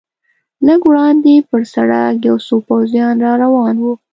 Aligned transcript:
لږ 0.67 0.81
وړاندې 0.89 1.33
پر 1.49 1.61
سړک 1.73 2.15
یو 2.29 2.37
څو 2.47 2.55
پوځیان 2.67 3.15
را 3.25 3.33
روان 3.43 3.75
و. 3.79 3.85